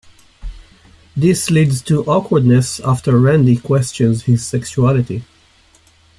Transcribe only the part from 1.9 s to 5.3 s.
awkwardness after Randy questions his sexuality.